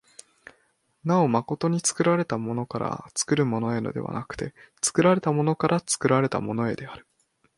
[1.03, 7.05] なお真に作られたものから作るものへではなくて、作られたものから作られたものへである。